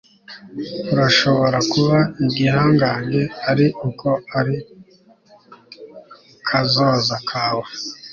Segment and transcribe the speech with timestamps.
[0.93, 4.55] urashobora kuba igihangange ari uko ari
[6.47, 7.67] kazoza kawe